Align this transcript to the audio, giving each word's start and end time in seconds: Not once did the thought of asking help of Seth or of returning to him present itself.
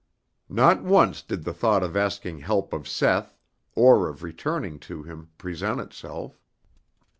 Not 0.49 0.81
once 0.81 1.21
did 1.21 1.43
the 1.43 1.53
thought 1.53 1.83
of 1.83 1.95
asking 1.95 2.39
help 2.39 2.73
of 2.73 2.87
Seth 2.87 3.35
or 3.75 4.09
of 4.09 4.23
returning 4.23 4.79
to 4.79 5.03
him 5.03 5.29
present 5.37 5.79
itself. 5.79 6.41